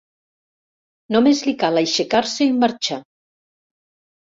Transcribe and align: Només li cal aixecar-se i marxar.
Només 1.15 1.43
li 1.49 1.53
cal 1.65 1.79
aixecar-se 1.83 2.49
i 2.49 2.57
marxar. 2.65 3.01